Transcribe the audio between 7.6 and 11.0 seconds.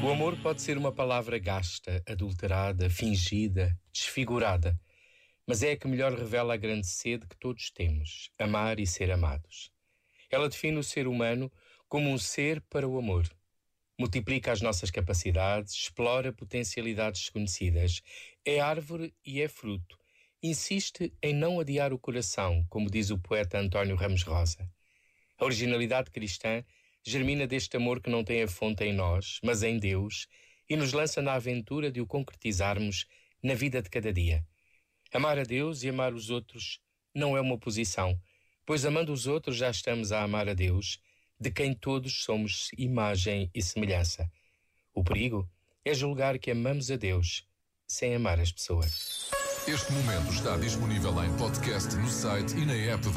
temos: amar e ser amados. Ela define o